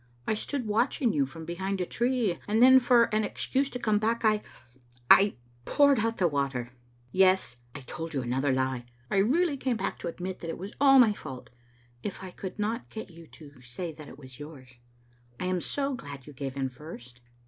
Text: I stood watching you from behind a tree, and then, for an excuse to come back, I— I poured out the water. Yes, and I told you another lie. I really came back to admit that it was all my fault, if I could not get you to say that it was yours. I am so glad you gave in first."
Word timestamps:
I 0.25 0.33
stood 0.33 0.65
watching 0.65 1.13
you 1.13 1.27
from 1.27 1.45
behind 1.45 1.79
a 1.79 1.85
tree, 1.85 2.35
and 2.47 2.59
then, 2.59 2.79
for 2.79 3.03
an 3.13 3.23
excuse 3.23 3.69
to 3.69 3.77
come 3.77 3.99
back, 3.99 4.25
I— 4.25 4.41
I 5.11 5.35
poured 5.63 5.99
out 5.99 6.17
the 6.17 6.27
water. 6.27 6.71
Yes, 7.11 7.57
and 7.75 7.83
I 7.83 7.85
told 7.85 8.15
you 8.15 8.23
another 8.23 8.51
lie. 8.51 8.85
I 9.11 9.17
really 9.17 9.57
came 9.57 9.77
back 9.77 9.99
to 9.99 10.07
admit 10.07 10.39
that 10.39 10.49
it 10.49 10.57
was 10.57 10.73
all 10.81 10.97
my 10.97 11.13
fault, 11.13 11.51
if 12.01 12.23
I 12.23 12.31
could 12.31 12.57
not 12.57 12.89
get 12.89 13.11
you 13.11 13.27
to 13.27 13.61
say 13.61 13.91
that 13.91 14.09
it 14.09 14.17
was 14.17 14.39
yours. 14.39 14.77
I 15.39 15.45
am 15.45 15.61
so 15.61 15.93
glad 15.93 16.25
you 16.25 16.33
gave 16.33 16.57
in 16.57 16.69
first." 16.69 17.21